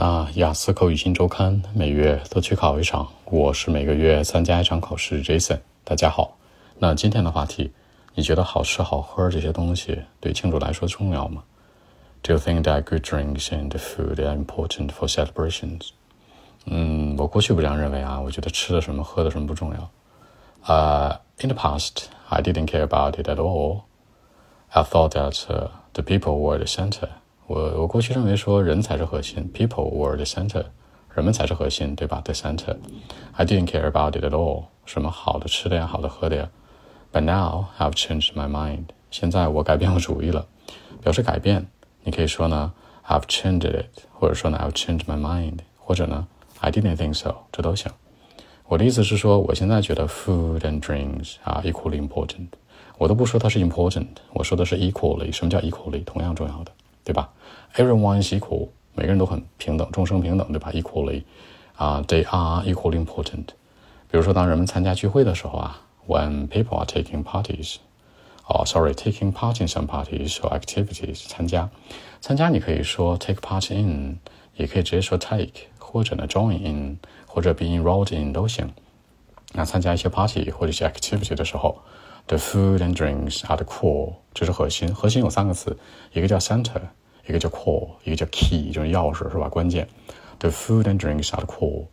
[0.00, 5.22] 那雅思口语新周刊每月都去考一场，我是每个月参加一场考试。
[5.22, 6.38] Jason，大家好。
[6.78, 7.70] 那今天的话题，
[8.14, 11.42] 你觉得好吃好喝这些东西对庆祝来说重要吗
[12.22, 15.90] ？Do you think that good drinks and food are important for celebrations？
[16.64, 19.90] 嗯，我过去不这样认为啊，我觉得吃的什么喝的什么不重要。
[20.64, 21.10] 呃、
[21.42, 23.82] uh,，in the past I didn't care about it at all.
[24.70, 27.10] I thought that、the people were the center.
[27.50, 30.66] 我我过去认为说人才是核心，people were the center，
[31.12, 32.76] 人们才是核心，对吧？The center。
[33.32, 36.48] I didn't care about it at all，什么好的吃的呀，好的喝的呀。
[37.12, 40.46] But now I've changed my mind，现在我改变了主意了。
[41.02, 41.66] 表示改变，
[42.04, 42.72] 你可以说呢
[43.08, 46.28] ，I've changed it，或者说呢，I've changed my mind，或者呢
[46.60, 47.90] ，I didn't think so，这都行。
[48.68, 52.50] 我的意思是说，我现在觉得 food and drinks are equally important。
[52.98, 55.32] 我都不说它是 important，我说的是 equally。
[55.32, 56.04] 什么叫 equally？
[56.04, 56.70] 同样重要的。
[57.04, 57.30] 对吧
[57.74, 61.24] ？Everyone is equal，每个人都很平等，众生平等，对吧？Equally，
[61.76, 63.46] 啊、，they are equally important。
[64.10, 67.76] 比如说，当人们参加聚会的时候啊，when people are taking parties，
[68.46, 71.68] 哦、，sorry，taking part in some parties or activities，参加，
[72.20, 74.18] 参加你可以说 take part in，
[74.56, 78.72] 也可以直接说 take，或者呢 join in，或者 be enrolled in 都行。
[79.52, 81.78] 那参加一些 party 或者一些 activity 的时候。
[82.26, 84.94] The food and drinks are the core，这是核心。
[84.94, 85.76] 核心有三个词，
[86.12, 86.80] 一个叫 center，
[87.27, 89.49] 一个叫 core，一个叫 key，就是钥匙是吧？
[89.49, 89.87] 关键。
[90.39, 91.87] The food and drinks are the core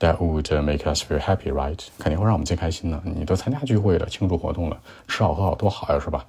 [0.00, 1.78] that would make us feel happy, right？
[1.98, 3.00] 肯定会让我们最开心的。
[3.04, 6.24] 你都参加聚会了，庆祝活动了，吃好喝好多好呀，是吧？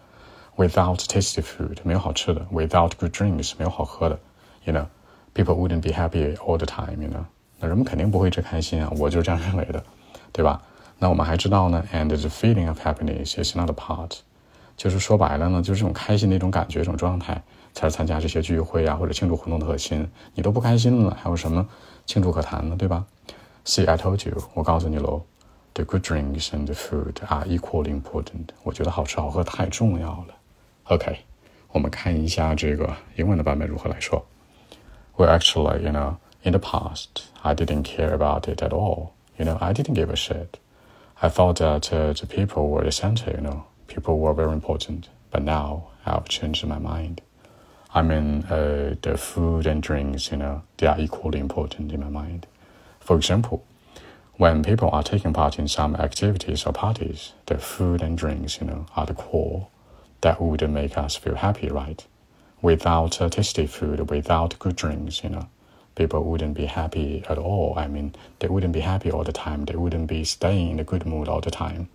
[0.56, 4.20] Without tasty food，没有好吃的；without good drinks，没有好喝的。
[4.66, 4.86] You know,
[5.34, 7.02] people wouldn't be happy all the time.
[7.02, 7.26] You know，
[7.60, 8.92] 那人们肯定不会最开心啊。
[8.98, 9.84] 我就是这样认为的，
[10.32, 10.62] 对吧？
[11.00, 14.18] 那我们还知道呢，and the feeling of happiness is not a part，
[14.76, 17.40] 就是说白了呢，就是这种开心的一种感觉、一种状态，
[17.74, 20.08] 才是参加这些聚会啊或者庆祝活动的核心。
[20.34, 21.68] 你都不开心了，还有什么
[22.06, 22.76] 庆祝可谈呢？
[22.78, 23.06] 对吧？
[23.66, 25.24] See, I told you，我告诉你喽，
[25.74, 28.50] the good drinks and the food are equally important。
[28.64, 30.36] 我觉得好吃好喝太重要了。
[30.86, 31.18] OK，
[31.72, 34.26] 我们看一下这个英文的版本如何来说。
[35.18, 39.10] Well, actually, you know, in the past, I didn't care about it at all.
[39.38, 40.60] You know, I didn't give a shit.
[41.20, 45.10] I thought that uh, the people were the center, you know, people were very important.
[45.32, 47.22] But now I've changed my mind.
[47.95, 52.09] I mean, uh, the food and drinks, you know, they are equally important in my
[52.09, 52.47] mind.
[53.01, 53.65] For example,
[54.37, 58.67] when people are taking part in some activities or parties, the food and drinks, you
[58.67, 59.69] know, are the core
[60.23, 62.07] that would make us feel happy, right?
[62.63, 65.49] Without uh, tasty food, without good drinks, you know,
[65.95, 67.75] people wouldn't be happy at all.
[67.77, 69.67] I mean, they wouldn't be happy all the time.
[69.67, 71.89] They wouldn't be staying in a good mood all the time.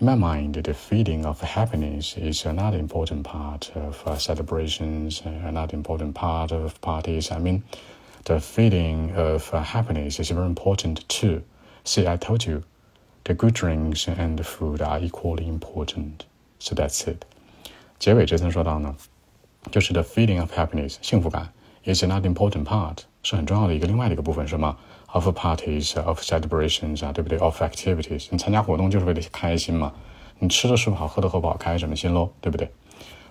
[0.00, 5.30] In my mind, the feeling of happiness is another important part of uh, celebrations, uh,
[5.46, 7.30] another important part of parties.
[7.30, 7.62] I mean,
[8.24, 11.42] the feeling of uh, happiness is very important too.
[11.84, 12.62] See, I told you,
[13.24, 16.24] the good drinks and the food are equally important.
[16.58, 17.24] So that's it.
[17.98, 18.96] 结尾这层说到呢，
[19.70, 21.52] 就是 the feeling of happiness 幸福感
[21.84, 24.74] is another important part 是很重要的一个另外的一个部分，什么
[25.07, 29.93] ？Of parties, of celebrations 啊，对不对？Of activities，你参加活动就是为了开心嘛。
[30.39, 32.29] 你吃的是不好，喝的喝不好，开什么心喽？
[32.41, 32.69] 对不对？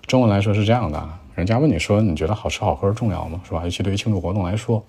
[0.07, 3.41] 中文来说是这样的，人家问你说，你觉得好吃好喝重要吗？
[3.43, 3.61] 是吧？
[3.63, 4.83] 尤其对于庆祝活动来说，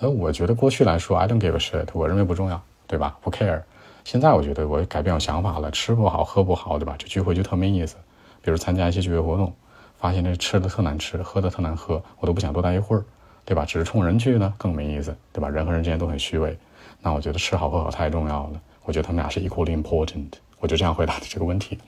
[0.00, 3.18] 呃，我觉得过去来说，I don't give a shit，我认为不重要，对吧？
[3.20, 3.62] 不 care。
[4.04, 6.94] 现在我觉得我改变我想法了，吃不好，喝不好，对吧？
[6.98, 7.96] 这聚会就特没意思。
[8.42, 9.54] 比如参加一些聚会活动，
[9.98, 13.04] 发现这吃的特难吃，喝的特难喝，我都不想多待一会儿。
[13.44, 13.64] 对吧？
[13.64, 15.48] 只是冲人去呢，更没意思，对吧？
[15.48, 16.56] 人和人之间都很虚伪。
[17.00, 18.60] 那我觉得吃好喝好太重要了。
[18.84, 20.30] 我觉得他们俩是 equally important。
[20.60, 21.78] 我就这样回答的这个问题。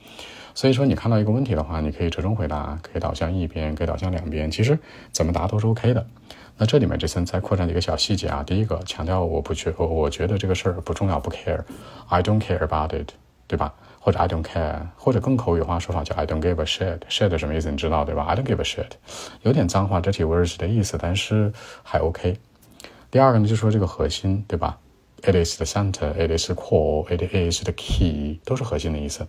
[0.53, 4.51] 所以说，你看到一个问题的话，你可以折中回答，可以导向一边，可以导向两边。
[4.51, 4.77] 其实
[5.11, 6.05] 怎么答都是 OK 的。
[6.57, 8.43] 那这里面这层再扩展几个小细节啊。
[8.43, 11.61] 第一个强调，我不觉，我觉得这个事儿不重要，不 care。
[12.07, 13.11] I don't care about it，
[13.47, 13.73] 对吧？
[14.05, 16.99] 或者 I don't care，或者更口语化说法叫 I don't give a shit。
[17.09, 17.71] shit 什么意思？
[17.71, 18.91] 你知道对吧？I don't give a shit，
[19.41, 21.51] 有点脏话，dirty words 的意思，但是
[21.81, 22.37] 还 OK。
[23.09, 24.77] 第二个呢，就说这个核心，对吧
[25.23, 29.25] ？It is the center，it is the core，it is the key，都是核心的意思。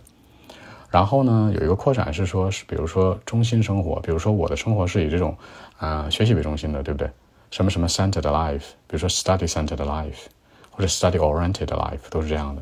[0.91, 5.35] 然后呢，有一个扩展是说，是比如说中心生活，比如说我的生活是以这种
[5.79, 7.09] 啊、学习为中心的，对不对？
[7.49, 10.27] 什么什么 centered life，比如说 study centered life，
[10.69, 12.61] 或者 study oriented life，都是这样的。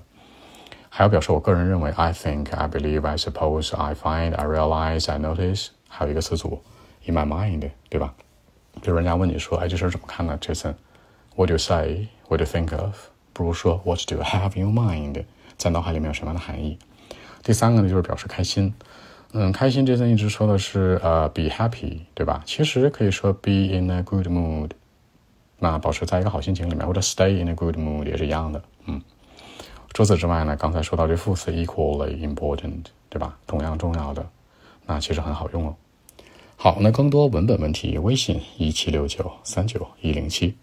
[0.97, 6.63] 还有表示我个人认为，I think, I believe, I suppose, I find, I realize, I notice，还有一个词组
[7.05, 8.13] ，in my mind，对吧？
[8.81, 12.07] 比如人家问你说，哎，这事怎么看呢？Jason，what do you say?
[12.29, 12.95] What do you think of？
[13.33, 15.25] 不如说 What do you have in your mind？
[15.57, 16.79] 在脑海里面有什么样的含义？
[17.43, 18.73] 第三个呢，就是表示开心。
[19.33, 22.41] 嗯，开心，Jason 一直说的是呃，be happy，对吧？
[22.45, 24.69] 其实可以说 be in a good mood。
[25.59, 28.63] 那保持在一个好心情里面，或者 stay in a good mood 也是一样的。
[28.85, 29.01] 嗯，
[29.95, 33.37] 除此之外呢，刚才说到这副词 equally important，对吧？
[33.47, 34.27] 同样重要的，
[34.85, 35.75] 那其实很好用哦。
[36.57, 40.53] 好，那更多文本问题，微信一七六九三九一零七。